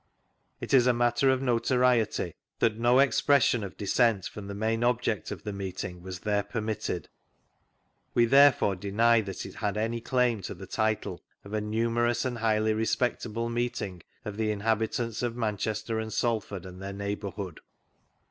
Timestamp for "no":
2.79-2.97